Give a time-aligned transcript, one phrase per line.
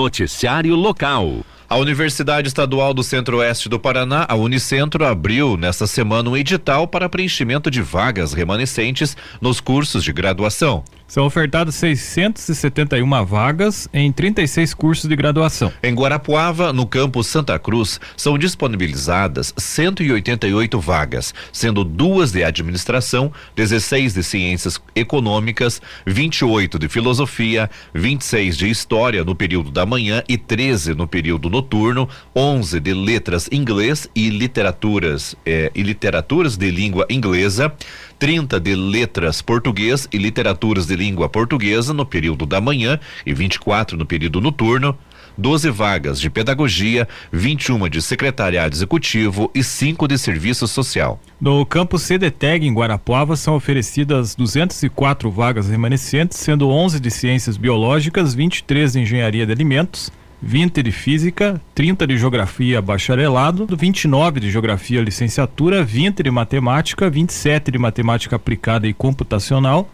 [0.00, 1.44] Noticiário Local.
[1.68, 7.06] A Universidade Estadual do Centro-Oeste do Paraná, a Unicentro, abriu nesta semana um edital para
[7.06, 10.82] preenchimento de vagas remanescentes nos cursos de graduação.
[11.10, 15.72] São ofertadas 671 vagas em 36 cursos de graduação.
[15.82, 24.14] Em Guarapuava, no campus Santa Cruz, são disponibilizadas 188 vagas, sendo duas de administração, 16
[24.14, 30.94] de ciências econômicas, 28 de filosofia, 26 de história no período da manhã e 13
[30.94, 37.74] no período noturno, 11 de letras inglês e literaturas eh, e literaturas de língua inglesa.
[38.20, 43.96] 30 de letras português e literaturas de língua portuguesa no período da manhã e 24
[43.96, 44.96] no período noturno.
[45.38, 51.18] 12 vagas de pedagogia, 21 de secretariado executivo e 5 de serviço social.
[51.40, 58.34] No campus CDTEG em Guarapuava são oferecidas 204 vagas remanescentes, sendo 11 de ciências biológicas,
[58.34, 60.12] 23 de engenharia de alimentos,
[60.42, 67.70] 20 de Física, 30 de Geografia Bacharelado, 29 de Geografia Licenciatura, 20 de Matemática, 27
[67.70, 69.88] de Matemática Aplicada e Computacional,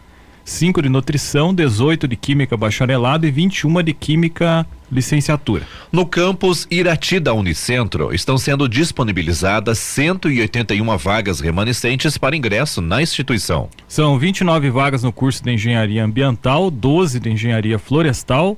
[0.45, 5.67] 5 de Nutrição, 18 de Química Bacharelado e 21 de Química Licenciatura.
[5.91, 13.67] No campus Irati da Unicentro estão sendo disponibilizadas 181 vagas remanescentes para ingresso na instituição.
[13.85, 18.57] São 29 vagas no curso de Engenharia Ambiental, 12 de Engenharia Florestal,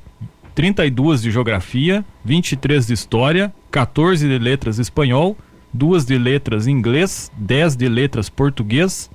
[0.55, 5.38] 32 de Geografia, 23 de História, 14 de Letras Espanhol,
[5.73, 9.09] 2 de Letras Inglês, 10 de Letras Português,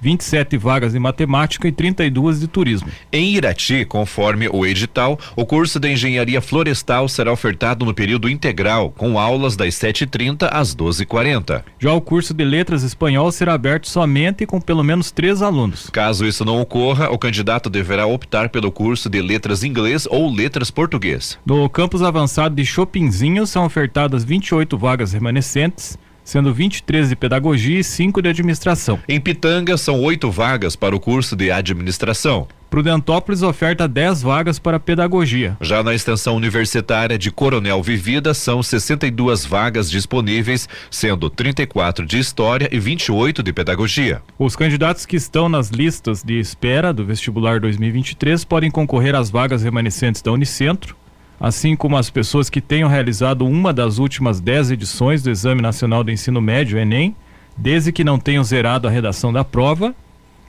[0.00, 2.88] 27 vagas em matemática e 32 de turismo.
[3.12, 8.90] Em Irati, conforme o edital, o curso de engenharia florestal será ofertado no período integral,
[8.90, 11.62] com aulas das 7h30 às 12h40.
[11.78, 15.90] Já o curso de letras espanhol será aberto somente com pelo menos três alunos.
[15.90, 20.70] Caso isso não ocorra, o candidato deverá optar pelo curso de letras inglês ou letras
[20.70, 21.38] português.
[21.44, 27.84] No campus avançado de Chopinzinho são ofertadas 28 vagas remanescentes sendo 23 de pedagogia e
[27.84, 28.98] 5 de administração.
[29.08, 32.48] Em Pitanga, são oito vagas para o curso de administração.
[32.70, 35.56] Prudentópolis oferta 10 vagas para pedagogia.
[35.60, 42.68] Já na extensão universitária de Coronel Vivida, são 62 vagas disponíveis, sendo 34 de história
[42.70, 44.22] e 28 de pedagogia.
[44.38, 49.64] Os candidatos que estão nas listas de espera do vestibular 2023 podem concorrer às vagas
[49.64, 50.96] remanescentes da Unicentro,
[51.40, 56.04] assim como as pessoas que tenham realizado uma das últimas dez edições do Exame Nacional
[56.04, 57.16] do Ensino Médio, Enem,
[57.56, 59.94] desde que não tenham zerado a redação da prova,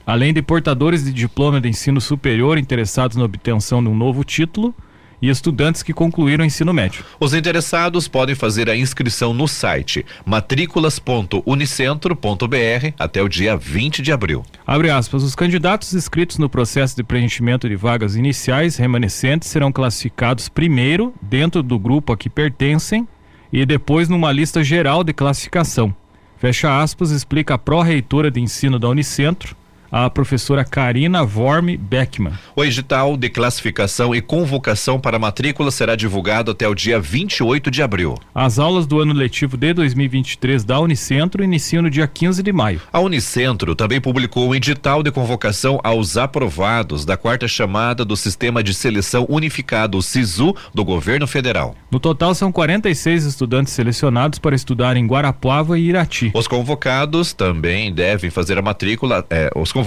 [0.06, 4.76] além de portadores de diploma de ensino superior interessados na obtenção de um novo título
[5.22, 7.06] e estudantes que concluíram o ensino médio.
[7.20, 14.44] Os interessados podem fazer a inscrição no site matrículas.unicentro.br até o dia 20 de abril.
[14.66, 20.50] Abre aspas, os candidatos inscritos no processo de preenchimento de vagas iniciais remanescentes serão classificados
[20.50, 23.08] primeiro dentro do grupo a que pertencem
[23.54, 25.94] e depois numa lista geral de classificação.
[26.38, 29.56] Fecha aspas, explica a pró-reitora de ensino da Unicentro,
[29.92, 32.34] a professora Karina Vorme Beckman.
[32.56, 37.84] O edital de classificação e convocação para matrícula será divulgado até o dia 28 de
[37.84, 38.16] abril.
[38.34, 42.82] As aulas do ano letivo de 2023 da Unicentro iniciam no dia 15 de maio.
[42.94, 48.64] A Unicentro também publicou um edital de convocação aos aprovados da quarta chamada do Sistema
[48.64, 51.76] de Seleção Unificado, o SISU, do governo federal.
[51.92, 56.32] No total, são 46 estudantes selecionados para estudar em Guarapuava e Irati.
[56.34, 59.81] Os convocados também devem fazer a matrícula, eh, os convocados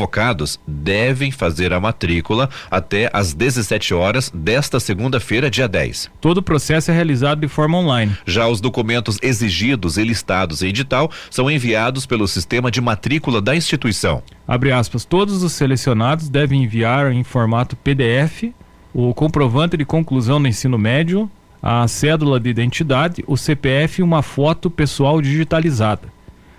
[0.66, 6.10] devem fazer a matrícula até às 17 horas desta segunda-feira, dia 10.
[6.20, 8.16] Todo o processo é realizado de forma online.
[8.26, 13.54] Já os documentos exigidos e listados em edital são enviados pelo sistema de matrícula da
[13.54, 14.22] instituição.
[14.46, 18.52] Abre aspas, todos os selecionados devem enviar em formato PDF
[18.94, 21.28] o comprovante de conclusão do ensino médio,
[21.60, 26.02] a cédula de identidade, o CPF e uma foto pessoal digitalizada.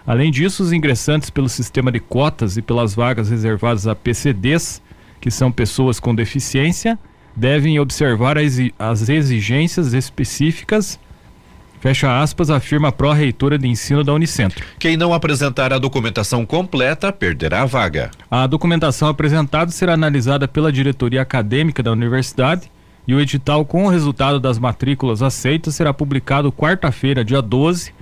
[0.05, 4.81] Além disso, os ingressantes pelo sistema de cotas e pelas vagas reservadas a PCDs,
[5.19, 6.97] que são pessoas com deficiência,
[7.35, 10.99] devem observar as exigências específicas
[11.85, 14.65] Fecha aspas, afirma a pró-reitora de ensino da Unicentro.
[14.79, 18.09] Quem não apresentar a documentação completa perderá a vaga.
[18.31, 22.71] A documentação apresentada será analisada pela diretoria acadêmica da universidade
[23.07, 27.93] e o edital com o resultado das matrículas aceitas será publicado quarta-feira, dia 12,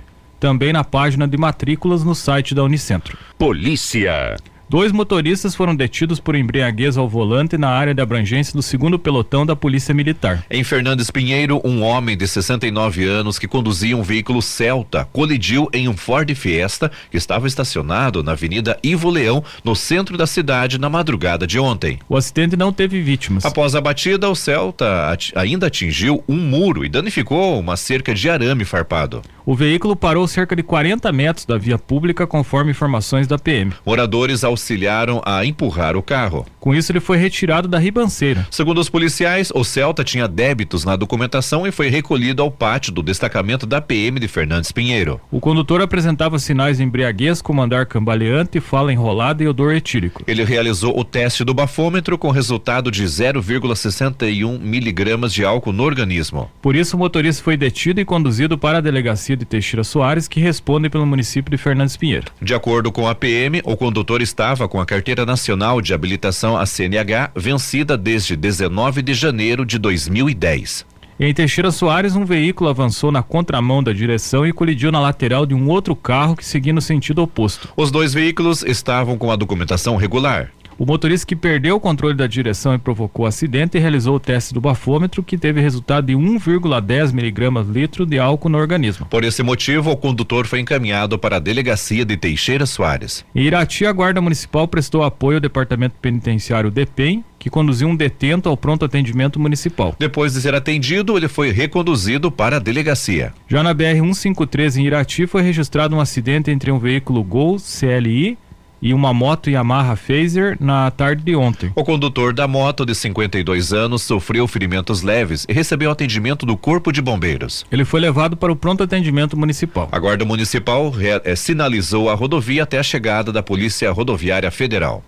[0.44, 3.16] também na página de matrículas no site da Unicentro.
[3.38, 4.36] Polícia.
[4.68, 9.46] Dois motoristas foram detidos por embriaguez ao volante na área de abrangência do segundo pelotão
[9.46, 10.44] da Polícia Militar.
[10.50, 15.88] Em Fernandes Pinheiro, um homem de 69 anos que conduzia um veículo Celta colidiu em
[15.88, 20.90] um Ford Fiesta que estava estacionado na Avenida Ivo Leão, no centro da cidade, na
[20.90, 21.98] madrugada de ontem.
[22.06, 23.46] O acidente não teve vítimas.
[23.46, 28.66] Após a batida, o Celta ainda atingiu um muro e danificou uma cerca de arame
[28.66, 29.22] farpado.
[29.46, 33.74] O veículo parou cerca de 40 metros da via pública, conforme informações da PM.
[33.84, 36.46] Moradores auxiliaram a empurrar o carro.
[36.58, 38.46] Com isso, ele foi retirado da ribanceira.
[38.50, 43.02] Segundo os policiais, o Celta tinha débitos na documentação e foi recolhido ao pátio do
[43.02, 45.20] destacamento da PM de Fernandes Pinheiro.
[45.30, 50.22] O condutor apresentava sinais de embriaguez, como andar cambaleante, fala enrolada e odor etílico.
[50.26, 56.50] Ele realizou o teste do bafômetro com resultado de 0,61 miligramas de álcool no organismo.
[56.62, 60.40] Por isso, o motorista foi detido e conduzido para a delegacia de Teixeira Soares, que
[60.40, 62.26] responde pelo município de Fernandes Pinheiro.
[62.40, 66.66] De acordo com a PM, o condutor estava com a carteira nacional de habilitação a
[66.66, 70.86] CNH vencida desde 19 de janeiro de 2010.
[71.18, 75.54] Em Teixeira Soares, um veículo avançou na contramão da direção e colidiu na lateral de
[75.54, 77.68] um outro carro que seguia no sentido oposto.
[77.76, 80.50] Os dois veículos estavam com a documentação regular.
[80.76, 84.52] O motorista que perdeu o controle da direção e provocou o acidente realizou o teste
[84.52, 89.06] do bafômetro, que teve resultado de 1,10 miligramas litro de álcool no organismo.
[89.06, 93.24] Por esse motivo, o condutor foi encaminhado para a delegacia de Teixeira Soares.
[93.34, 98.48] Em Irati, a Guarda Municipal prestou apoio ao Departamento Penitenciário DEPEN, que conduziu um detento
[98.48, 99.94] ao pronto atendimento municipal.
[99.98, 103.34] Depois de ser atendido, ele foi reconduzido para a delegacia.
[103.46, 108.38] Já na BR 153 em Irati foi registrado um acidente entre um veículo Gol CLI
[108.84, 111.72] e uma moto Yamaha Phaser na tarde de ontem.
[111.74, 116.92] O condutor da moto, de 52 anos, sofreu ferimentos leves e recebeu atendimento do Corpo
[116.92, 117.64] de Bombeiros.
[117.72, 119.88] Ele foi levado para o pronto atendimento municipal.
[119.90, 120.92] A Guarda Municipal
[121.24, 125.02] é, sinalizou a rodovia até a chegada da Polícia Rodoviária Federal.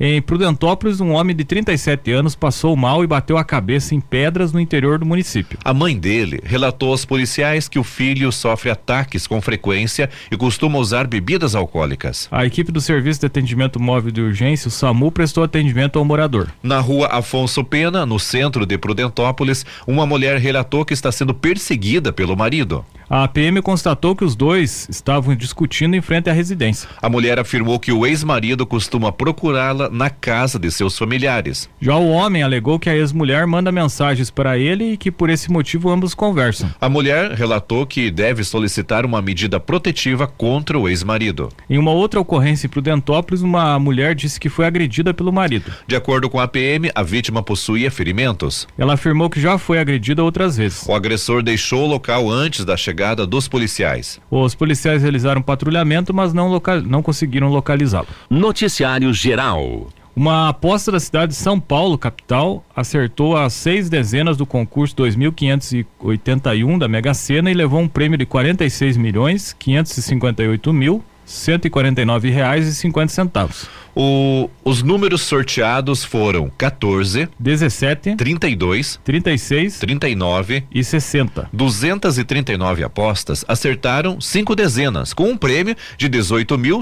[0.00, 4.52] Em Prudentópolis, um homem de 37 anos passou mal e bateu a cabeça em pedras
[4.52, 5.58] no interior do município.
[5.64, 10.78] A mãe dele relatou aos policiais que o filho sofre ataques com frequência e costuma
[10.78, 12.28] usar bebidas alcoólicas.
[12.30, 16.48] A equipe do Serviço de Atendimento Móvel de Urgência, o SAMU, prestou atendimento ao morador.
[16.62, 22.12] Na rua Afonso Pena, no centro de Prudentópolis, uma mulher relatou que está sendo perseguida
[22.12, 22.84] pelo marido.
[23.14, 26.88] A PM constatou que os dois estavam discutindo em frente à residência.
[27.00, 31.68] A mulher afirmou que o ex-marido costuma procurá-la na casa de seus familiares.
[31.80, 35.50] Já o homem alegou que a ex-mulher manda mensagens para ele e que por esse
[35.50, 36.70] motivo ambos conversam.
[36.80, 41.48] A mulher relatou que deve solicitar uma medida protetiva contra o ex-marido.
[41.68, 45.72] Em uma outra ocorrência em Prudentópolis, uma mulher disse que foi agredida pelo marido.
[45.86, 48.66] De acordo com a PM, a vítima possuía ferimentos.
[48.78, 50.86] Ela afirmou que já foi agredida outras vezes.
[50.88, 54.20] O agressor deixou o local antes da chegada chegada dos policiais.
[54.30, 58.06] Os policiais realizaram patrulhamento, mas não, local, não conseguiram localizá-lo.
[58.28, 59.71] Noticiário Geral.
[60.14, 66.78] Uma aposta da cidade de São Paulo, capital, acertou as seis dezenas do concurso 2581
[66.78, 72.74] da Mega Sena e levou um prêmio de 46 milhões 558 mil 149 reais e
[72.74, 73.68] 50 centavos.
[73.94, 81.48] O, os números sorteados foram 14, 17, 32, 36, 39 e 60.
[81.52, 86.80] 239 apostas acertaram cinco dezenas, com um prêmio de 18 mil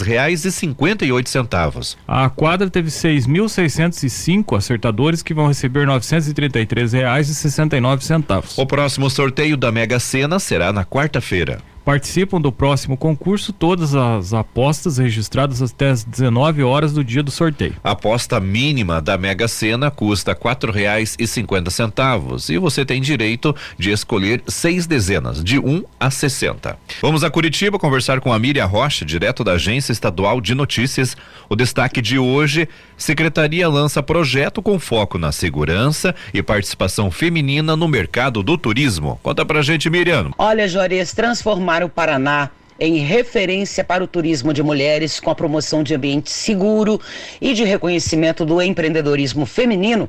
[0.00, 1.98] reais e 58 centavos.
[2.06, 8.56] A quadra teve 6.605 acertadores que vão receber 933 reais e 69 centavos.
[8.56, 11.58] O próximo sorteio da Mega Sena será na quarta-feira.
[11.84, 17.30] Participam do próximo concurso todas as apostas registradas até as 19 horas do dia do
[17.30, 17.74] sorteio.
[17.82, 23.00] A aposta mínima da Mega Sena custa quatro reais e cinquenta centavos e você tem
[23.00, 26.78] direito de escolher seis dezenas, de 1 um a 60.
[27.00, 31.16] Vamos a Curitiba conversar com a Miriam Rocha, direto da Agência Estadual de Notícias.
[31.48, 37.88] O destaque de hoje: Secretaria lança projeto com foco na segurança e participação feminina no
[37.88, 39.18] mercado do turismo.
[39.22, 40.30] Conta pra gente, Miriam.
[40.36, 42.50] Olha, Juarez, transformar transformar o Paraná
[42.80, 46.98] em referência para o turismo de mulheres com a promoção de ambiente seguro
[47.38, 50.08] e de reconhecimento do empreendedorismo feminino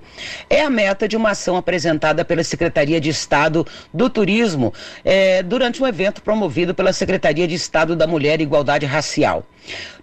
[0.50, 5.84] é a meta de uma ação apresentada pela Secretaria de Estado do Turismo eh, durante
[5.84, 9.46] um evento promovido pela Secretaria de Estado da Mulher e Igualdade Racial.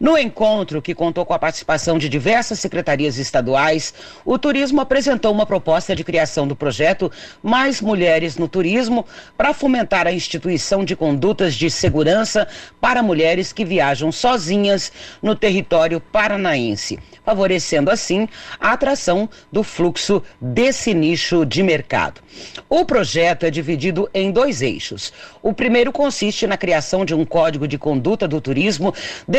[0.01, 3.93] No encontro, que contou com a participação de diversas secretarias estaduais,
[4.25, 7.11] o turismo apresentou uma proposta de criação do projeto
[7.43, 9.05] Mais Mulheres no Turismo
[9.37, 12.47] para fomentar a instituição de condutas de segurança
[12.81, 18.29] para mulheres que viajam sozinhas no território paranaense, favorecendo assim
[18.61, 22.21] a atração do fluxo desse nicho de mercado.
[22.69, 25.13] O projeto é dividido em dois eixos.
[25.43, 28.95] O primeiro consiste na criação de um código de conduta do turismo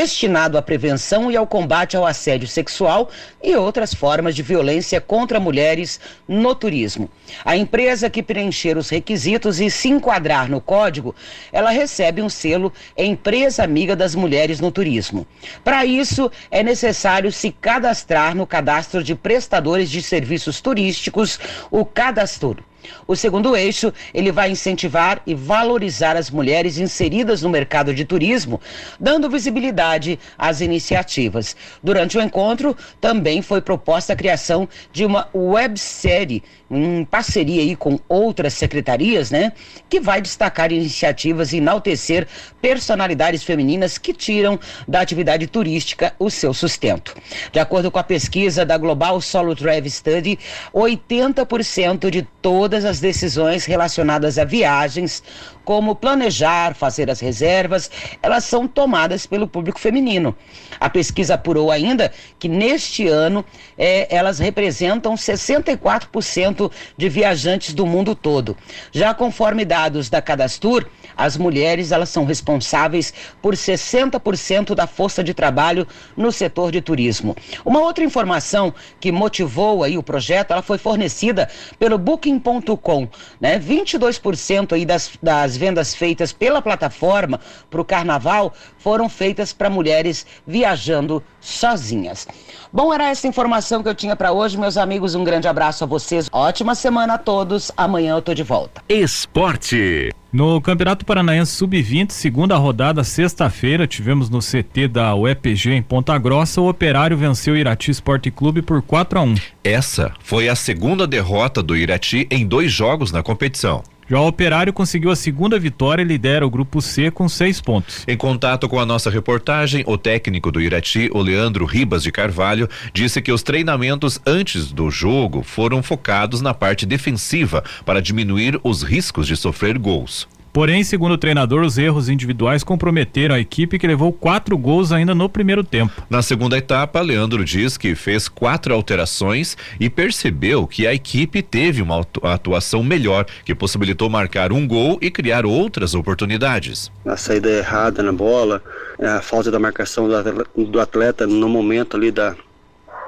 [0.10, 3.12] destinado à prevenção e ao combate ao assédio sexual
[3.44, 7.10] e outras formas de violência contra mulheres no turismo.
[7.46, 11.16] A empresa que preencher os requisitos e se enquadrar no código,
[11.54, 15.28] ela recebe um selo Empresa Amiga das Mulheres no Turismo.
[15.64, 21.40] Para isso, é necessário se cadastrar no cadastro de prestadores de serviços turísticos,
[21.70, 22.69] o Cadastro.
[23.08, 28.60] O segundo eixo, ele vai incentivar e valorizar as mulheres inseridas no mercado de turismo,
[29.00, 31.56] dando visibilidade às iniciativas.
[31.84, 38.00] Durante o encontro, também foi proposta a criação de uma websérie em parceria aí com
[38.08, 39.52] outras secretarias, né,
[39.90, 42.28] que vai destacar iniciativas e enaltecer
[42.62, 47.16] personalidades femininas que tiram da atividade turística o seu sustento.
[47.52, 50.38] De acordo com a pesquisa da Global Solo Travel Study,
[50.74, 55.24] 80% de todas as decisões relacionadas a viagens
[55.70, 57.92] como planejar, fazer as reservas,
[58.24, 60.36] elas são tomadas pelo público feminino.
[60.80, 63.46] A pesquisa apurou ainda que neste ano
[63.78, 68.58] é, elas representam 64% de viajantes do mundo todo.
[68.92, 75.36] Já conforme dados da Cadastur, as mulheres elas são responsáveis por 60% da força de
[75.36, 75.86] trabalho
[76.18, 77.36] no setor de turismo.
[77.64, 81.48] Uma outra informação que motivou aí o projeto, ela foi fornecida
[81.78, 83.08] pelo Booking.com,
[83.40, 83.60] né?
[83.60, 87.40] 22% aí das, das vendas feitas pela plataforma
[87.70, 92.28] para o carnaval foram feitas para mulheres viajando sozinhas.
[92.72, 95.16] Bom, era essa informação que eu tinha para hoje, meus amigos.
[95.16, 96.30] Um grande abraço a vocês.
[96.32, 97.72] Ótima semana a todos.
[97.76, 98.82] Amanhã eu tô de volta.
[98.88, 100.12] Esporte.
[100.32, 106.62] No Campeonato Paranaense Sub-20, segunda rodada, sexta-feira, tivemos no CT da UEPG em Ponta Grossa,
[106.62, 109.36] o Operário venceu o Irati Esporte Clube por 4 a 1.
[109.64, 113.82] Essa foi a segunda derrota do Irati em dois jogos na competição.
[114.10, 118.04] Já o Operário conseguiu a segunda vitória e lidera o grupo C com seis pontos.
[118.08, 122.68] Em contato com a nossa reportagem, o técnico do Irati, o Leandro Ribas de Carvalho,
[122.92, 128.82] disse que os treinamentos antes do jogo foram focados na parte defensiva para diminuir os
[128.82, 130.28] riscos de sofrer gols.
[130.60, 135.16] Porém, segundo o treinador, os erros individuais comprometeram a equipe que levou quatro gols ainda
[135.16, 136.04] no primeiro tempo.
[136.10, 141.82] Na segunda etapa, Leandro diz que fez quatro alterações e percebeu que a equipe teve
[141.82, 146.92] uma atuação melhor, que possibilitou marcar um gol e criar outras oportunidades.
[147.06, 148.62] A saída errada na bola,
[149.02, 150.10] a falta da marcação
[150.58, 152.36] do atleta no momento ali da,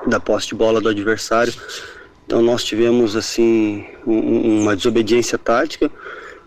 [0.08, 1.54] da posse de bola do adversário.
[2.26, 5.92] Então nós tivemos assim um, uma desobediência tática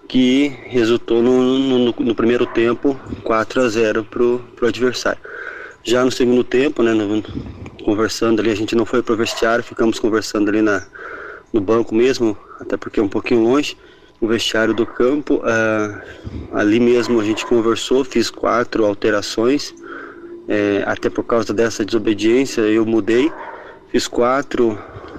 [0.08, 5.20] que resultou no, no, no primeiro tempo 4 a 0 para o adversário.
[5.82, 7.22] Já no segundo tempo, né, no,
[7.84, 10.86] conversando ali, a gente não foi para o vestiário, ficamos conversando ali na,
[11.52, 13.76] no banco mesmo, até porque é um pouquinho longe,
[14.20, 15.36] o vestiário do campo.
[15.36, 16.00] Uh,
[16.52, 19.74] ali mesmo a gente conversou, fiz quatro alterações,
[20.46, 23.32] é, até por causa dessa desobediência eu mudei,
[23.90, 24.78] fiz quatro,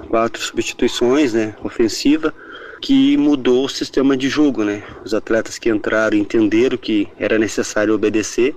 [0.10, 2.34] quatro substituições, né, ofensiva
[2.82, 4.84] que mudou o sistema de jogo, né?
[5.04, 8.56] Os atletas que entraram entenderam que era necessário obedecer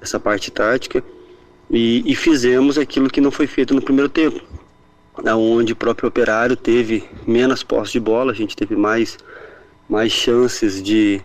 [0.00, 1.02] essa parte tática
[1.70, 4.40] e, e fizemos aquilo que não foi feito no primeiro tempo,
[5.24, 9.16] onde o próprio operário teve menos posse de bola, a gente teve mais,
[9.88, 11.20] mais chances de,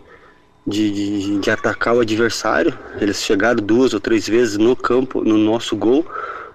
[0.66, 2.72] de, de, de atacar o adversário.
[3.00, 6.06] Eles chegaram duas ou três vezes no campo, no nosso gol,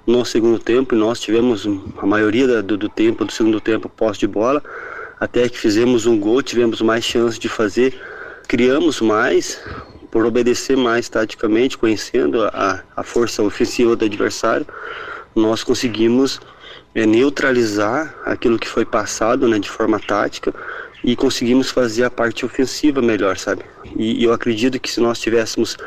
[0.08, 4.20] no segundo tempo, e nós tivemos a maioria do, do tempo, do segundo tempo, posse
[4.20, 4.63] de bola
[5.24, 7.98] até que fizemos um gol, tivemos mais chance de fazer,
[8.46, 9.58] criamos mais,
[10.12, 14.68] por obedecer mais taticamente, conhecendo a, a força ofensiva do adversário,
[15.34, 16.42] nós conseguimos
[16.94, 20.53] é, neutralizar aquilo que foi passado né, de forma tática
[21.01, 23.63] e conseguimos fazer a parte ofensiva melhor, sabe?
[23.96, 25.77] E, e eu acredito que se nós tivéssemos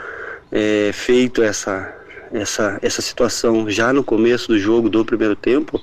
[0.50, 1.94] é, feito essa,
[2.32, 5.78] essa, essa situação já no começo do jogo, do primeiro tempo,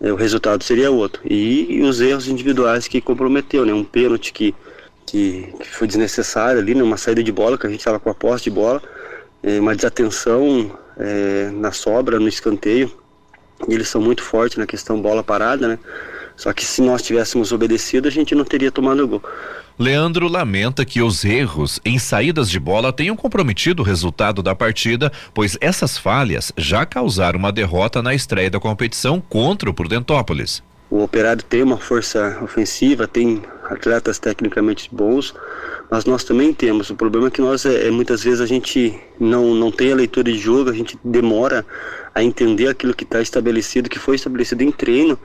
[0.00, 1.20] o resultado seria outro.
[1.24, 3.72] E, e, os erros individuais que comprometeu, né?
[3.72, 4.54] Um pênalti que,
[5.04, 6.82] que, que foi desnecessário ali, né?
[6.82, 8.80] uma saída de bola, que a gente estava com a posse de bola,
[9.42, 12.90] é, uma desatenção é, na sobra, no escanteio.
[13.68, 15.78] E eles são muito fortes na questão bola parada, né?
[16.38, 19.22] Só que se nós tivéssemos obedecido, a gente não teria tomado o gol.
[19.76, 25.10] Leandro lamenta que os erros em saídas de bola tenham comprometido o resultado da partida,
[25.34, 30.62] pois essas falhas já causaram uma derrota na estreia da competição contra o Prudentópolis.
[30.88, 35.34] O Operário tem uma força ofensiva, tem atletas tecnicamente bons,
[35.90, 36.88] mas nós também temos.
[36.88, 39.96] O problema é que nós, é, é, muitas vezes, a gente não, não tem a
[39.96, 41.66] leitura de jogo, a gente demora
[42.14, 45.18] a entender aquilo que está estabelecido, que foi estabelecido em treino,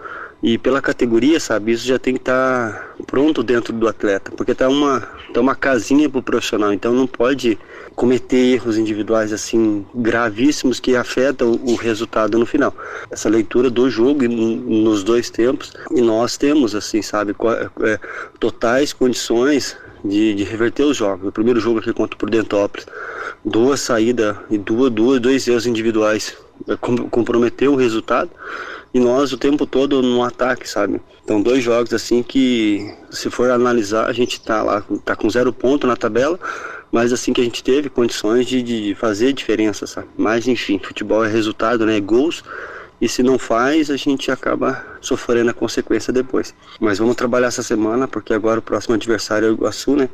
[0.44, 4.54] e pela categoria, sabe, isso já tem que estar tá pronto dentro do atleta, porque
[4.54, 5.00] tá uma,
[5.34, 7.58] tá uma casinha pro profissional, então não pode
[7.96, 12.76] cometer erros individuais assim gravíssimos que afetam o, resultado no final.
[13.10, 17.34] Essa leitura do jogo nos dois tempos, e nós temos assim, sabe,
[17.82, 17.98] é,
[18.38, 21.30] totais condições de, de, reverter os jogos.
[21.30, 22.86] O primeiro jogo aqui contra o Prudentópolis,
[23.46, 26.36] duas saídas e duas, duas, dois erros individuais
[26.68, 28.30] é, comprometeu o resultado
[28.94, 31.02] e nós o tempo todo no ataque, sabe?
[31.24, 35.52] Então dois jogos assim que se for analisar a gente tá lá, tá com zero
[35.52, 36.40] ponto na tabela,
[36.92, 40.08] mas assim que a gente teve condições de, de fazer diferença, sabe?
[40.16, 41.98] Mas enfim, futebol é resultado, né?
[41.98, 42.44] É gols
[43.02, 46.54] e se não faz a gente acaba sofrendo a consequência depois.
[46.80, 50.10] Mas vamos trabalhar essa semana porque agora o próximo adversário é o Iguaçu, né?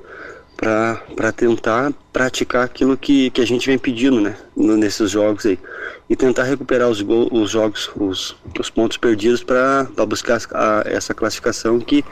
[0.60, 5.58] Para tentar praticar aquilo que, que a gente vem pedindo né, nesses jogos aí.
[6.10, 11.14] E tentar recuperar os, gol, os jogos, os, os pontos perdidos para buscar a, essa
[11.14, 12.04] classificação que,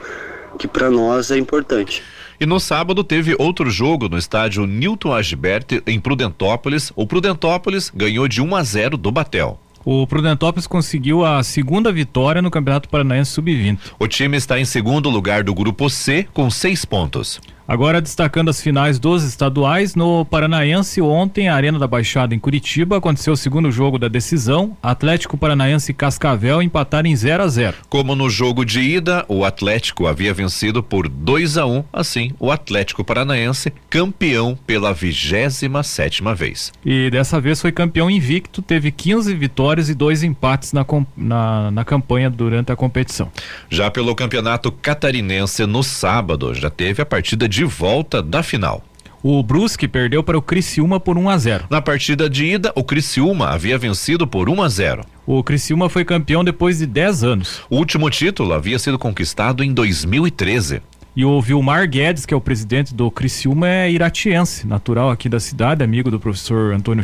[0.58, 2.02] que para nós é importante.
[2.40, 6.92] E no sábado teve outro jogo no estádio Newton Agibert em Prudentópolis.
[6.94, 9.60] O Prudentópolis ganhou de 1 a 0 do Batel.
[9.84, 13.78] O Prudentópolis conseguiu a segunda vitória no Campeonato Paranaense Sub-20.
[13.98, 17.40] O time está em segundo lugar do grupo C com seis pontos.
[17.68, 22.96] Agora destacando as finais dos estaduais, no Paranaense ontem, a Arena da Baixada em Curitiba,
[22.96, 24.74] aconteceu o segundo jogo da decisão.
[24.82, 27.76] Atlético Paranaense e Cascavel empataram em 0 a 0.
[27.90, 32.50] Como no jogo de ida, o Atlético havia vencido por 2 a 1, assim, o
[32.50, 36.72] Atlético Paranaense campeão pela 27 sétima vez.
[36.82, 41.84] E dessa vez foi campeão invicto, teve 15 vitórias e dois empates na, na, na
[41.84, 43.30] campanha durante a competição.
[43.68, 48.84] Já pelo Campeonato Catarinense no sábado, já teve a partida de de volta da final.
[49.20, 51.64] O Brusque perdeu para o Criciúma por 1 a 0.
[51.68, 55.02] Na partida de ida, o Criciúma havia vencido por 1 a 0.
[55.26, 57.62] O Criciúma foi campeão depois de 10 anos.
[57.68, 60.80] O último título havia sido conquistado em 2013.
[61.16, 65.40] E o Vilmar Guedes, que é o presidente do Criciúma, é iratiense, natural aqui da
[65.40, 67.02] cidade, amigo do professor Antônio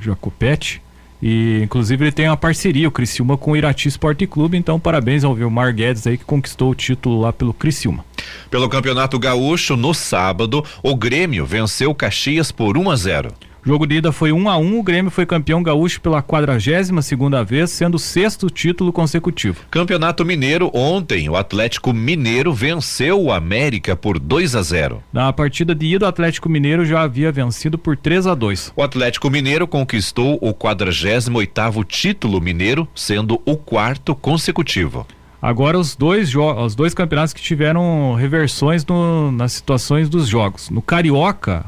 [0.00, 0.80] Jacopetti.
[1.20, 4.56] E inclusive ele tem uma parceria, o Criciúma, com o Irati Esporte Clube.
[4.56, 8.04] Então, parabéns ao Vilmar Guedes aí que conquistou o título lá pelo Criciúma.
[8.50, 13.47] Pelo Campeonato Gaúcho, no sábado, o Grêmio venceu Caxias por 1 a 0.
[13.64, 16.22] Jogo de ida foi 1 um a 1 um, o Grêmio foi campeão gaúcho pela
[16.22, 19.64] 42 segunda vez, sendo o sexto título consecutivo.
[19.70, 25.02] Campeonato Mineiro ontem, o Atlético Mineiro venceu o América por 2 a 0.
[25.12, 28.72] Na partida de ida, o Atlético Mineiro já havia vencido por 3 a 2.
[28.76, 35.06] O Atlético Mineiro conquistou o 48º título mineiro, sendo o quarto consecutivo.
[35.40, 40.68] Agora os dois os dois campeonatos que tiveram reversões no, nas situações dos jogos.
[40.68, 41.66] No Carioca,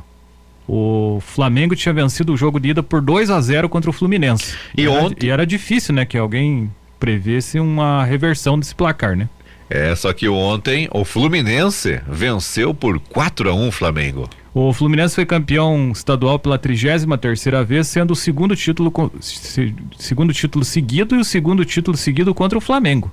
[0.72, 4.54] o Flamengo tinha vencido o jogo de ida por 2 a 0 contra o Fluminense.
[4.76, 9.16] E, e ontem era, e era difícil, né, que alguém prevesse uma reversão desse placar,
[9.16, 9.28] né?
[9.68, 14.30] É, só que ontem o Fluminense venceu por 4 a 1 o Flamengo.
[14.54, 18.92] O Fluminense foi campeão estadual pela 33 terceira vez, sendo o segundo título
[19.96, 23.10] segundo título seguido e o segundo título seguido contra o Flamengo.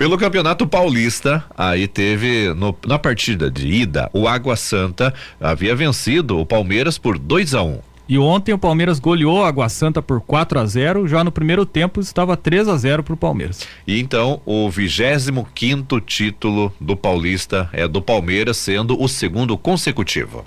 [0.00, 6.38] Pelo Campeonato Paulista, aí teve no, na partida de ida, o Água Santa havia vencido
[6.38, 7.78] o Palmeiras por 2 a 1 um.
[8.08, 11.66] E ontem o Palmeiras goleou a Água Santa por 4 a 0 já no primeiro
[11.66, 13.68] tempo estava 3 a 0 para o Palmeiras.
[13.86, 20.46] E então o 25 quinto título do Paulista é do Palmeiras, sendo o segundo consecutivo.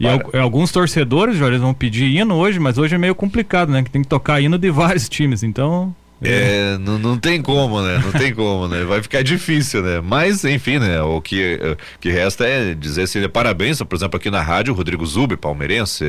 [0.00, 0.40] E Para...
[0.40, 3.82] alguns torcedores, já eles vão pedir hino hoje, mas hoje é meio complicado, né?
[3.82, 8.00] Que tem que tocar hino de vários times, então é, não, não tem como, né?
[8.04, 8.84] Não tem como, né?
[8.84, 10.00] Vai ficar difícil, né?
[10.00, 11.00] Mas, enfim, né?
[11.02, 11.58] O que,
[12.00, 16.04] que resta é dizer assim, parabéns, por exemplo, aqui na rádio, o Rodrigo Zube, palmeirense,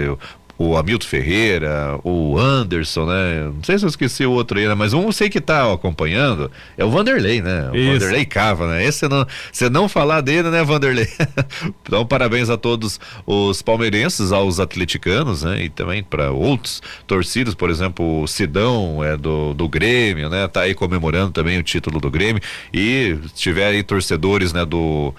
[0.60, 3.52] Hamilton Ferreira, o Anderson, né?
[3.54, 4.76] Não sei se eu esqueci o outro aí, né?
[4.76, 7.70] Mas um sei que tá acompanhando é o Vanderlei, né?
[7.72, 7.94] O Isso.
[7.94, 8.86] Vanderlei Cava, né?
[8.86, 11.08] Esse não, você não falar dele, né, Vanderlei?
[11.82, 15.64] então, parabéns a todos os palmeirenses, aos atleticanos, né?
[15.66, 20.48] E também para outros torcidos, por exemplo, o Sidão é do, do Grêmio, né?
[20.48, 22.42] Tá aí comemorando também o título do Grêmio
[22.74, 25.14] e se tiver aí torcedores, né, do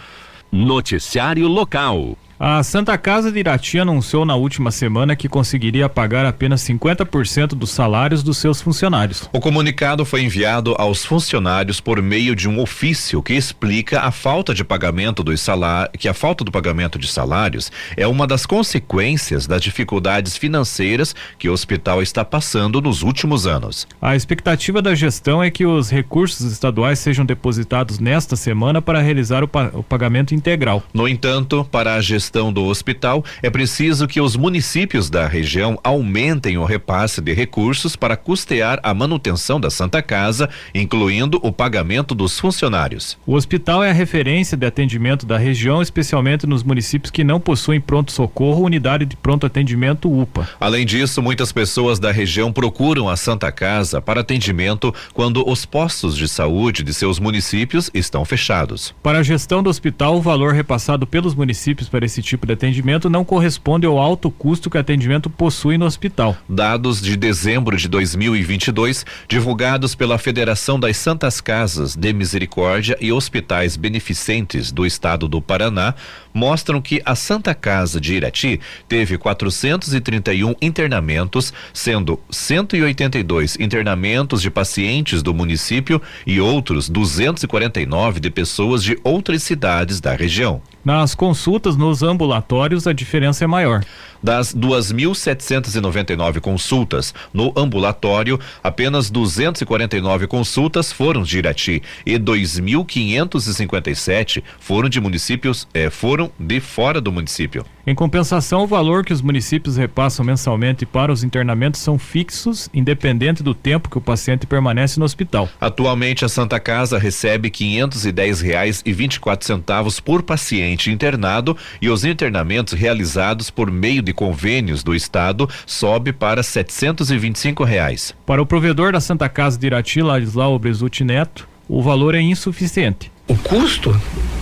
[0.51, 2.17] Noticiário Local.
[2.47, 7.71] A Santa Casa de Irati anunciou na última semana que conseguiria pagar apenas 50% dos
[7.71, 9.31] salários dos seus funcionários.
[9.33, 14.53] O comunicado foi enviado aos funcionários por meio de um ofício que explica a falta
[14.53, 19.47] de pagamento dos salários, que a falta do pagamento de salários é uma das consequências
[19.47, 23.89] das dificuldades financeiras que o hospital está passando nos últimos anos.
[24.03, 29.43] A expectativa da gestão é que os recursos estaduais sejam depositados nesta semana para realizar
[29.43, 30.83] o, pa o pagamento integral.
[30.93, 35.79] No entanto, para a gestão gestão do hospital, é preciso que os municípios da região
[35.85, 42.13] aumentem o repasse de recursos para custear a manutenção da Santa Casa, incluindo o pagamento
[42.15, 43.17] dos funcionários.
[43.25, 47.81] O hospital é a referência de atendimento da região, especialmente nos municípios que não possuem
[47.81, 50.49] pronto-socorro ou unidade de pronto atendimento UPA.
[50.59, 56.17] Além disso, muitas pessoas da região procuram a Santa Casa para atendimento quando os postos
[56.17, 58.93] de saúde de seus municípios estão fechados.
[59.03, 62.53] Para a gestão do hospital, o valor repassado pelos municípios para esse esse tipo de
[62.53, 66.37] atendimento não corresponde ao alto custo que o atendimento possui no hospital.
[66.49, 73.77] Dados de dezembro de 2022, divulgados pela Federação das Santas Casas de Misericórdia e Hospitais
[73.77, 75.95] Beneficentes do Estado do Paraná,
[76.33, 85.21] mostram que a Santa Casa de Irati teve 431 internamentos, sendo 182 internamentos de pacientes
[85.21, 90.63] do município e outros 249 de pessoas de outras cidades da região.
[90.85, 93.83] Nas consultas nos ambulatórios, a diferença é maior.
[94.25, 104.99] Das 2.799 consultas no ambulatório, apenas 249 consultas foram de Irati e 2.557 foram de
[104.99, 107.67] municípios, eh, foram de fora do município.
[107.87, 113.43] Em compensação, o valor que os municípios repassam mensalmente para os internamentos são fixos, independente
[113.43, 115.51] do tempo que o paciente permanece no hospital.
[115.61, 122.07] Atualmente, a Santa Casa recebe 510 reais e 24 centavos por paciente internado e os
[122.07, 128.15] internamentos realizados por meio de convênios do Estado sobe para 725 reais.
[128.25, 133.13] Para o provedor da Santa Casa de Irati, Ladislau Bresuti Neto, o valor é insuficiente.
[133.27, 133.99] O custo,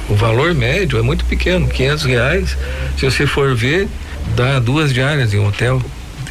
[0.08, 2.56] o valor médio é muito pequeno, quinhentos reais.
[2.96, 3.88] Se você for ver,
[4.36, 5.80] dá duas diárias em um hotel.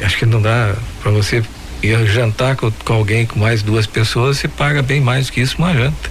[0.00, 1.42] Acho que não dá para você
[1.82, 5.40] ir jantar com, com, alguém com mais duas pessoas, você paga bem mais do que
[5.40, 6.10] isso uma janta.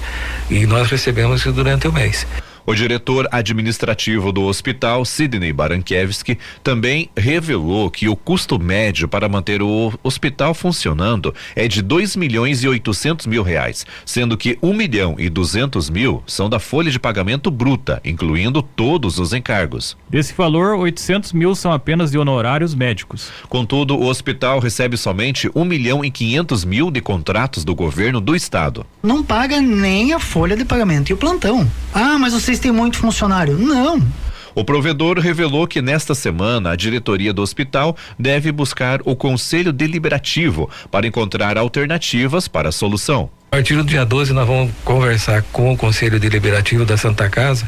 [0.50, 2.28] E nós recebemos isso durante o mês.
[2.66, 6.24] O diretor administrativo do hospital, Sidney Barankiewicz,
[6.64, 12.64] também revelou que o custo médio para manter o hospital funcionando é de 2 milhões
[12.64, 16.92] e 800 mil reais, sendo que 1 um milhão e 200 mil são da folha
[16.92, 19.98] de pagamento bruta, incluindo todos os encargos.
[20.10, 23.32] Desse valor, 800 mil são apenas de honorários médicos.
[23.50, 28.22] Contudo, o hospital recebe somente 1 um milhão e 500 mil de contratos do governo
[28.22, 28.86] do estado.
[29.02, 31.70] Não paga nem a folha de pagamento e o plantão.
[31.94, 33.58] Ah, mas você vocês têm muito funcionário.
[33.58, 34.06] Não.
[34.54, 40.70] O provedor revelou que nesta semana a diretoria do hospital deve buscar o conselho deliberativo
[40.92, 43.30] para encontrar alternativas para a solução.
[43.54, 47.68] A partir do dia 12 nós vamos conversar com o Conselho Deliberativo da Santa Casa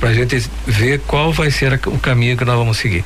[0.00, 3.04] para a gente ver qual vai ser o caminho que nós vamos seguir.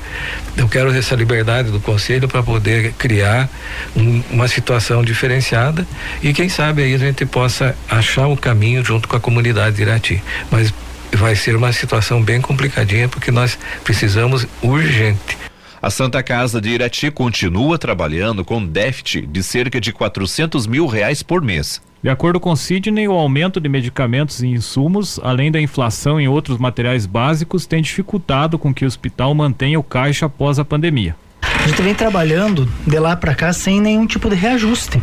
[0.56, 3.48] Eu quero essa liberdade do Conselho para poder criar
[3.94, 5.86] um, uma situação diferenciada
[6.22, 9.82] e quem sabe aí a gente possa achar o caminho junto com a comunidade de
[9.82, 10.22] Irati.
[10.50, 10.72] Mas
[11.16, 15.36] vai ser uma situação bem complicadinha porque nós precisamos urgente.
[15.80, 21.22] A Santa Casa de Irati continua trabalhando com déficit de cerca de 400 mil reais
[21.22, 21.82] por mês.
[22.02, 26.58] De acordo com Sidney, o aumento de medicamentos e insumos, além da inflação em outros
[26.58, 31.14] materiais básicos, tem dificultado com que o hospital mantenha o caixa após a pandemia.
[31.42, 35.00] A gente vem trabalhando de lá para cá sem nenhum tipo de reajuste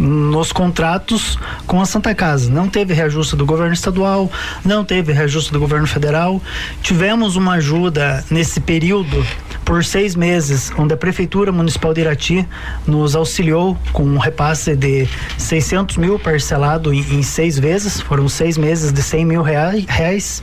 [0.00, 2.50] nos contratos com a Santa Casa.
[2.50, 4.30] Não teve reajuste do governo estadual,
[4.64, 6.40] não teve reajuste do governo federal.
[6.82, 9.24] Tivemos uma ajuda nesse período
[9.62, 12.48] por seis meses, onde a Prefeitura Municipal de Irati
[12.86, 18.56] nos auxiliou com um repasse de 600 mil parcelado em, em seis vezes, foram seis
[18.56, 20.42] meses de 100 mil reais.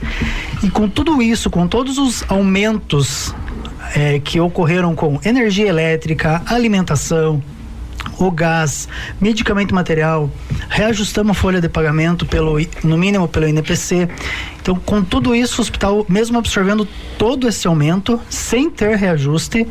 [0.62, 3.34] E com tudo isso, com todos os aumentos
[3.94, 7.42] é, que ocorreram com energia elétrica, alimentação,
[8.18, 8.88] o gás,
[9.20, 10.30] medicamento material,
[10.68, 14.08] reajustamos a folha de pagamento pelo, no mínimo pelo INPC.
[14.60, 19.66] Então, com tudo isso, o hospital, mesmo absorvendo todo esse aumento, sem ter reajuste,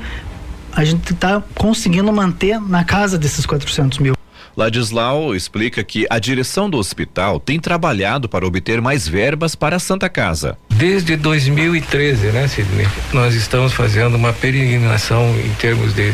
[0.73, 4.16] a gente está conseguindo manter na casa desses 400 mil.
[4.57, 9.79] Ladislau explica que a direção do hospital tem trabalhado para obter mais verbas para a
[9.79, 10.57] Santa Casa.
[10.67, 12.87] Desde 2013, né, Sidney?
[13.13, 16.11] Nós estamos fazendo uma peregrinação em termos de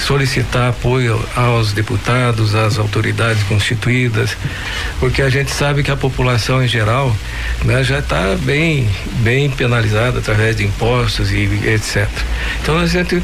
[0.00, 4.36] solicitar apoio aos deputados, às autoridades constituídas,
[4.98, 7.14] porque a gente sabe que a população em geral
[7.64, 8.88] né, já está bem,
[9.20, 12.08] bem penalizada através de impostos e etc.
[12.60, 13.22] Então a gente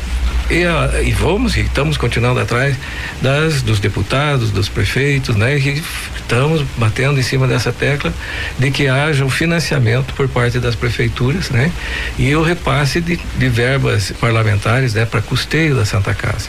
[0.51, 2.77] e, ah, e vamos e estamos continuando atrás
[3.23, 5.57] das dos deputados, dos prefeitos, né?
[5.57, 5.83] E
[6.17, 8.13] estamos batendo em cima dessa tecla
[8.59, 11.73] de que haja um financiamento por parte das prefeituras, né?
[12.19, 15.07] E o repasse de, de verbas parlamentares, né?
[15.07, 16.49] Para custeio da Santa Casa.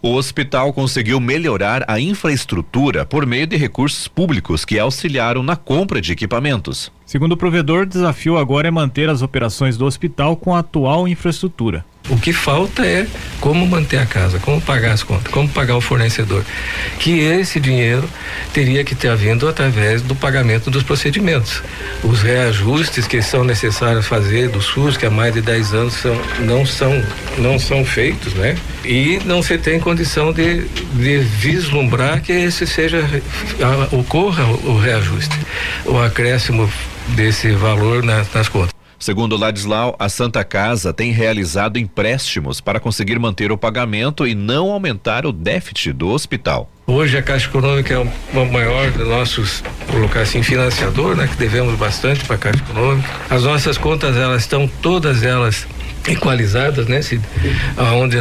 [0.00, 6.00] O hospital conseguiu melhorar a infraestrutura por meio de recursos públicos que auxiliaram na compra
[6.00, 6.90] de equipamentos.
[7.06, 11.06] Segundo o provedor, o desafio agora é manter as operações do hospital com a atual
[11.06, 11.84] infraestrutura.
[12.08, 13.06] O que falta é
[13.40, 16.44] como manter a casa, como pagar as contas, como pagar o fornecedor.
[16.98, 18.08] Que esse dinheiro
[18.52, 21.62] teria que ter vindo através do pagamento dos procedimentos.
[22.02, 26.20] Os reajustes que são necessários fazer do SUS, que há mais de 10 anos são,
[26.40, 27.04] não, são,
[27.38, 28.56] não são feitos, né?
[28.84, 33.08] E não se tem condição de, de vislumbrar que esse seja,
[33.92, 35.38] ocorra o reajuste,
[35.84, 36.70] o acréscimo
[37.08, 38.71] desse valor nas, nas contas.
[39.02, 44.70] Segundo Ladislau, a Santa Casa tem realizado empréstimos para conseguir manter o pagamento e não
[44.70, 46.70] aumentar o déficit do hospital.
[46.86, 51.26] Hoje a Caixa Econômica é o maior dos nossos, colocar assim, financiador, né?
[51.26, 53.10] Que devemos bastante para a Caixa Econômica.
[53.28, 55.66] As nossas contas, elas estão todas elas
[56.06, 57.00] equalizadas, né?
[57.02, 57.20] Se,
[57.76, 58.18] aonde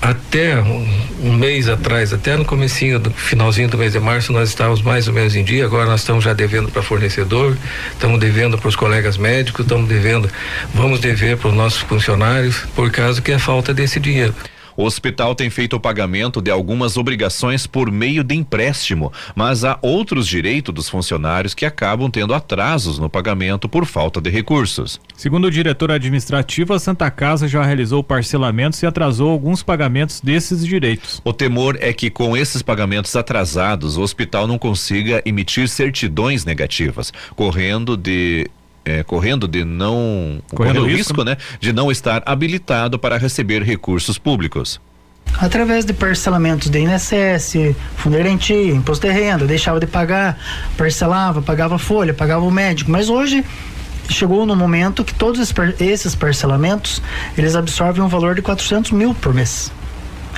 [0.00, 4.82] até um, mês atrás, até no comecinho do finalzinho do mês de março, nós estávamos
[4.82, 5.64] mais ou menos em dia.
[5.64, 7.56] Agora nós estamos já devendo para fornecedor,
[7.92, 10.30] estamos devendo para os colegas médicos, estamos devendo,
[10.74, 14.34] vamos dever para os nossos funcionários, por causa que é falta desse dinheiro.
[14.78, 19.76] O hospital tem feito o pagamento de algumas obrigações por meio de empréstimo, mas há
[19.82, 25.00] outros direitos dos funcionários que acabam tendo atrasos no pagamento por falta de recursos.
[25.16, 30.64] Segundo o diretor administrativo, a Santa Casa já realizou parcelamentos e atrasou alguns pagamentos desses
[30.64, 31.20] direitos.
[31.24, 37.12] O temor é que com esses pagamentos atrasados, o hospital não consiga emitir certidões negativas,
[37.34, 38.48] correndo de
[38.88, 43.62] é, correndo de não correndo, correndo risco, risco, né, de não estar habilitado para receber
[43.62, 44.80] recursos públicos.
[45.38, 50.38] Através de parcelamentos de INSS, fundo de garantia, imposto de renda, deixava de pagar,
[50.76, 53.44] parcelava, pagava folha, pagava o médico, mas hoje
[54.08, 57.02] chegou no momento que todos esses parcelamentos
[57.36, 59.70] eles absorvem um valor de 400 mil por mês.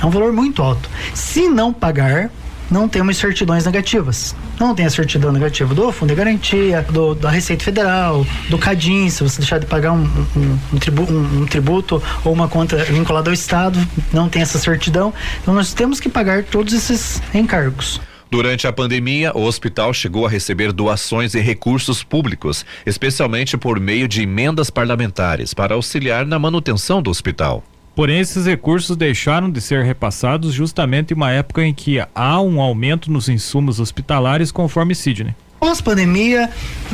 [0.01, 0.89] É um valor muito alto.
[1.13, 2.29] Se não pagar,
[2.71, 4.33] não temos certidões negativas.
[4.57, 9.09] Não tem a certidão negativa do Fundo de Garantia, do, da Receita Federal, do CADIM,
[9.09, 10.03] se você deixar de pagar um,
[10.35, 13.77] um, um, tribu, um, tributo ou uma conta vinculada ao Estado,
[14.13, 15.13] não tem essa certidão.
[15.41, 17.99] Então nós temos que pagar todos esses encargos.
[18.29, 24.07] Durante a pandemia, o hospital chegou a receber doações e recursos públicos, especialmente por meio
[24.07, 27.61] de emendas parlamentares, para auxiliar na manutenção do hospital.
[27.95, 32.61] Porém, esses recursos deixaram de ser repassados justamente em uma época em que há um
[32.61, 35.35] aumento nos insumos hospitalares, conforme Sidney.
[35.61, 36.49] Pós-pandemia,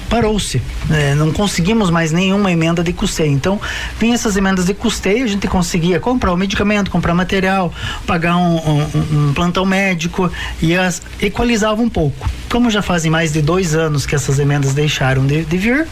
[0.10, 0.62] parou-se.
[0.92, 3.32] É, não conseguimos mais nenhuma emenda de custeio.
[3.32, 3.62] Então,
[3.98, 7.74] vinha essas emendas de custeio, a gente conseguia comprar o medicamento, comprar material,
[8.06, 10.30] pagar um, um, um plantão médico
[10.62, 12.30] e as, equalizava um pouco.
[12.50, 15.88] Como já fazem mais de dois anos que essas emendas deixaram de, de vir,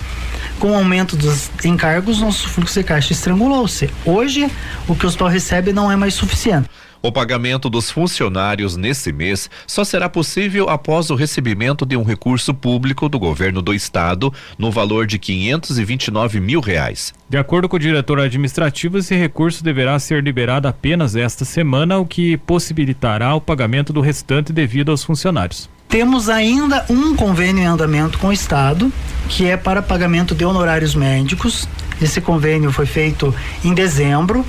[0.59, 3.89] com o aumento dos encargos, nosso fluxo de caixa estrangulou-se.
[4.05, 4.51] Hoje,
[4.85, 6.67] o que o hospital recebe não é mais suficiente.
[7.05, 12.51] O pagamento dos funcionários nesse mês só será possível após o recebimento de um recurso
[12.51, 17.13] público do governo do estado no valor de 529 mil reais.
[17.29, 22.07] De acordo com o diretor administrativo, esse recurso deverá ser liberado apenas esta semana, o
[22.07, 25.69] que possibilitará o pagamento do restante devido aos funcionários.
[25.87, 28.91] Temos ainda um convênio em andamento com o Estado,
[29.29, 31.69] que é para pagamento de honorários médicos.
[32.01, 33.31] Esse convênio foi feito
[33.63, 34.43] em dezembro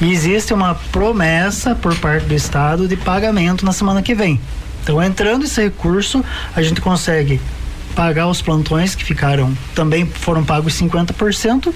[0.00, 4.40] e existe uma promessa por parte do Estado de pagamento na semana que vem.
[4.82, 7.40] Então, entrando esse recurso, a gente consegue
[7.94, 11.72] pagar os plantões que ficaram, também foram pagos 50%,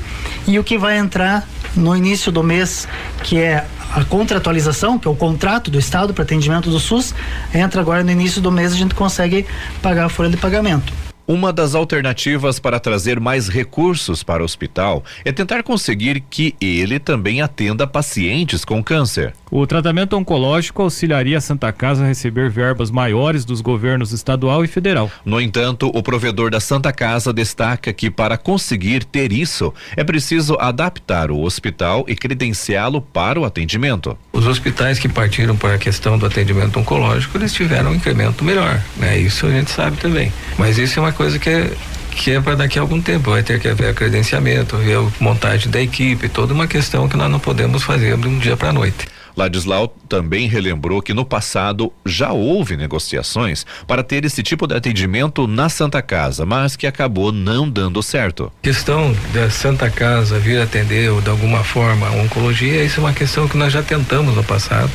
[0.47, 2.89] e o que vai entrar no início do mês,
[3.23, 7.15] que é a contratualização, que é o contrato do Estado para atendimento do SUS,
[7.53, 9.47] entra agora no início do mês a gente consegue
[9.83, 11.04] pagar a folha de pagamento.
[11.27, 16.99] Uma das alternativas para trazer mais recursos para o hospital é tentar conseguir que ele
[16.99, 19.33] também atenda pacientes com câncer.
[19.51, 24.69] O tratamento oncológico auxiliaria a Santa Casa a receber verbas maiores dos governos estadual e
[24.69, 25.11] federal.
[25.25, 30.59] No entanto, o provedor da Santa Casa destaca que para conseguir ter isso, é preciso
[30.61, 34.19] adaptar o hospital e credenciá-lo para o atendimento.
[34.31, 38.83] Os hospitais que partiram para a questão do atendimento oncológico, eles tiveram um incremento melhor,
[38.99, 39.17] né?
[39.17, 40.31] Isso a gente sabe também.
[40.59, 41.73] Mas isso é uma coisa que é
[42.15, 43.31] que é para daqui a algum tempo.
[43.31, 47.31] Vai ter que haver credenciamento, ver a montagem da equipe, toda uma questão que nós
[47.31, 49.09] não podemos fazer de um dia para a noite.
[49.37, 55.49] Ladislau também relembrou que no passado já houve negociações para ter esse tipo de atendimento
[55.49, 58.53] na Santa Casa, mas que acabou não dando certo.
[58.63, 63.13] Questão da Santa Casa vir atender ou de alguma forma a oncologia, isso é uma
[63.13, 64.91] questão que nós já tentamos no passado.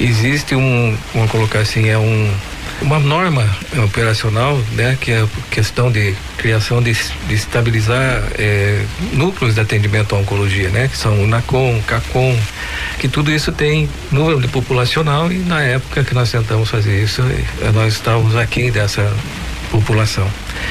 [0.00, 2.34] Existe um, vamos colocar assim, é um
[2.82, 3.48] uma norma
[3.84, 10.14] operacional, né, que é a questão de criação de, de estabilizar é, núcleos de atendimento
[10.14, 12.36] à oncologia, né, que são o NACOM, CACOM,
[12.98, 17.22] que tudo isso tem número de populacional e na época que nós tentamos fazer isso,
[17.22, 19.10] eh, nós estávamos aqui dessa
[19.70, 20.28] população.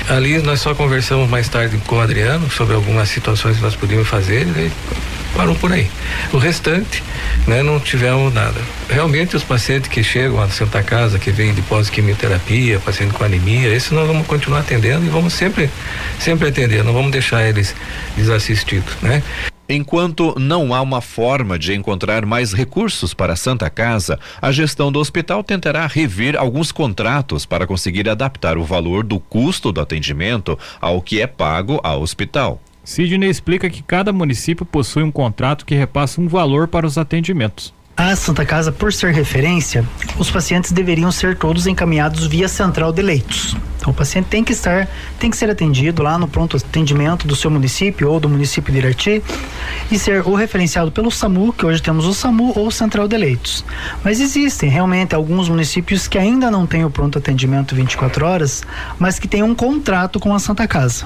[0.09, 4.07] Ali nós só conversamos mais tarde com o Adriano sobre algumas situações que nós podíamos
[4.07, 4.71] fazer e
[5.35, 5.87] parou por aí.
[6.33, 7.03] O restante,
[7.47, 8.59] né, não tivemos nada.
[8.89, 13.73] Realmente os pacientes que chegam à Santa Casa, que vêm de pós-quimioterapia, paciente com anemia,
[13.73, 15.69] esses nós vamos continuar atendendo e vamos sempre,
[16.19, 17.75] sempre atender, não vamos deixar eles
[18.15, 19.21] desassistidos, né?
[19.67, 24.91] Enquanto não há uma forma de encontrar mais recursos para a Santa Casa, a gestão
[24.91, 30.57] do hospital tentará rever alguns contratos para conseguir adaptar o valor do custo do atendimento
[30.79, 32.61] ao que é pago ao hospital.
[32.85, 37.73] Sidney explica que cada município possui um contrato que repassa um valor para os atendimentos.
[37.97, 39.85] A Santa Casa, por ser referência,
[40.19, 43.55] os pacientes deveriam ser todos encaminhados via central de leitos.
[43.77, 47.35] Então, o paciente tem que estar, tem que ser atendido lá no pronto atendimento do
[47.35, 49.23] seu município ou do município de Irati
[49.89, 53.63] e ser ou referenciado pelo SAMU, que hoje temos o SAMU ou central de leitos.
[54.03, 58.61] Mas existem realmente alguns municípios que ainda não têm o pronto atendimento 24 horas,
[58.99, 61.05] mas que têm um contrato com a Santa Casa.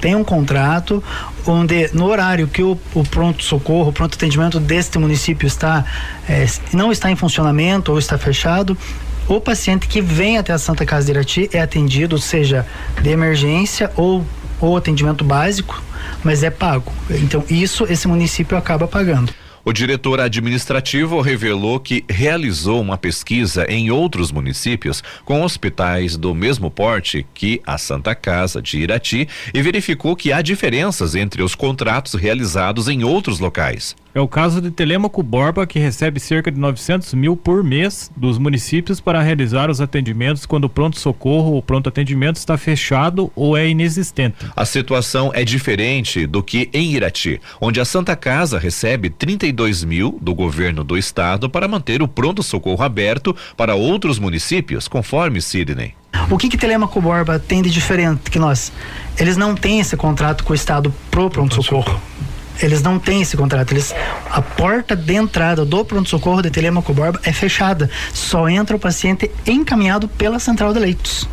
[0.00, 1.02] Tem um contrato
[1.46, 5.84] onde no horário que o, o pronto socorro, o pronto atendimento deste município está
[6.28, 8.76] é, não está em funcionamento ou está fechado,
[9.28, 12.66] o paciente que vem até a Santa Casa de Irati é atendido, seja
[13.00, 14.24] de emergência ou
[14.60, 15.82] ou atendimento básico,
[16.22, 16.92] mas é pago.
[17.10, 19.32] Então isso esse município acaba pagando.
[19.62, 26.70] O diretor administrativo revelou que realizou uma pesquisa em outros municípios com hospitais do mesmo
[26.70, 32.14] porte que a Santa Casa de Irati e verificou que há diferenças entre os contratos
[32.14, 33.94] realizados em outros locais.
[34.12, 38.38] É o caso de Telemaco Borba, que recebe cerca de 900 mil por mês dos
[38.38, 44.34] municípios para realizar os atendimentos quando o pronto-socorro ou pronto-atendimento está fechado ou é inexistente.
[44.56, 49.10] A situação é diferente do que em Irati, onde a Santa Casa recebe
[49.52, 55.42] 32 mil do governo do estado para manter o pronto-socorro aberto para outros municípios, conforme
[55.42, 55.94] Sidney.
[56.30, 58.72] O que que Telemaco Borba tem de diferente que nós?
[59.18, 62.00] Eles não têm esse contrato com o estado pro pronto-socorro.
[62.60, 63.72] Eles não têm esse contrato.
[63.72, 63.94] Eles,
[64.30, 67.88] a porta de entrada do pronto-socorro de Telemaco Borba é fechada.
[68.12, 71.28] Só entra o paciente encaminhado pela central de leitos.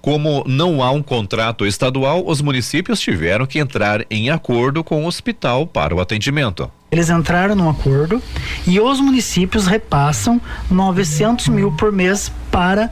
[0.00, 5.06] Como não há um contrato estadual, os municípios tiveram que entrar em acordo com o
[5.06, 6.70] hospital para o atendimento.
[6.90, 8.22] Eles entraram num acordo
[8.66, 12.90] e os municípios repassam 900 mil por mês para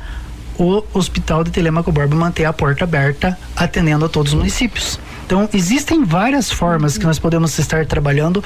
[0.58, 4.98] o Hospital de Telemaco Borba manter a porta aberta, atendendo a todos os municípios.
[5.24, 8.42] Então, existem várias formas que nós podemos estar trabalhando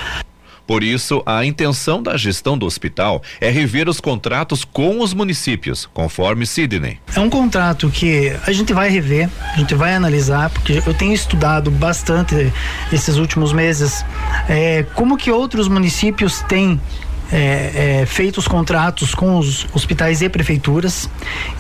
[0.70, 5.84] por isso, a intenção da gestão do hospital é rever os contratos com os municípios,
[5.92, 7.00] conforme Sidney.
[7.12, 11.12] É um contrato que a gente vai rever, a gente vai analisar, porque eu tenho
[11.12, 12.52] estudado bastante
[12.92, 14.04] esses últimos meses
[14.48, 16.80] é, como que outros municípios têm
[17.32, 21.08] é, é, feitos contratos com os hospitais e prefeituras.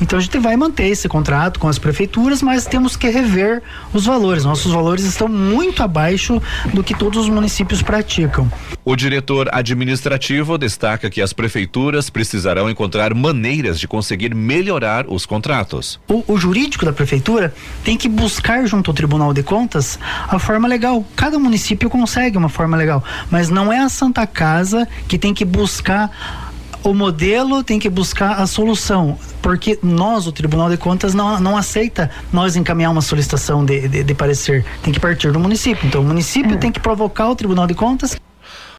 [0.00, 4.04] Então a gente vai manter esse contrato com as prefeituras, mas temos que rever os
[4.04, 4.44] valores.
[4.44, 6.42] Nossos valores estão muito abaixo
[6.74, 8.50] do que todos os municípios praticam.
[8.84, 16.00] O diretor administrativo destaca que as prefeituras precisarão encontrar maneiras de conseguir melhorar os contratos.
[16.08, 17.54] O, o jurídico da prefeitura
[17.84, 21.04] tem que buscar junto ao Tribunal de Contas a forma legal.
[21.14, 25.44] Cada município consegue uma forma legal, mas não é a Santa Casa que tem que
[25.44, 26.10] buscar buscar
[26.82, 31.54] o modelo tem que buscar a solução, porque nós, o Tribunal de Contas, não, não
[31.54, 35.86] aceita nós encaminhar uma solicitação de, de, de parecer, tem que partir do município.
[35.86, 36.56] Então, o município é.
[36.56, 38.16] tem que provocar o Tribunal de Contas